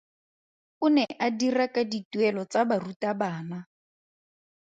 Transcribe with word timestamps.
O 0.85 0.87
ne 0.95 1.05
a 1.25 1.27
dira 1.39 1.65
ka 1.73 1.81
dituelo 1.91 2.41
tsa 2.51 2.61
barutabana. 2.69 3.59